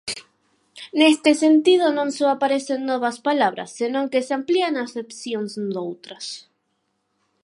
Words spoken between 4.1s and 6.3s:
que se amplían acepcións doutras.